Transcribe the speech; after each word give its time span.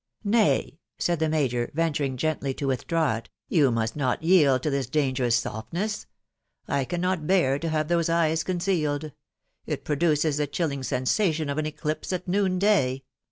"Nay," 0.39 0.79
said 0.97 1.19
the 1.19 1.29
major, 1.29 1.69
venturing 1.75 2.17
gently 2.17 2.55
to 2.55 2.65
withdraw 2.65 3.17
it," 3.17 3.29
you 3.49 3.69
must 3.69 3.95
not 3.95 4.23
yield 4.23 4.63
to 4.63 4.71
this 4.71 4.87
dangerous 4.87 5.35
softness.... 5.35 6.07
I 6.67 6.85
cannot 6.85 7.27
bear 7.27 7.59
to 7.59 7.69
have 7.69 7.87
those 7.87 8.09
eyes 8.09 8.43
concealed!.... 8.43 9.11
it 9.67 9.85
produces 9.85 10.37
the 10.37 10.47
chill 10.47 10.71
ing 10.71 10.81
sensation 10.81 11.49
of 11.51 11.59
an 11.59 11.67
eclipse 11.67 12.11
at 12.11 12.27
noon 12.27 12.57
day. 12.57 13.03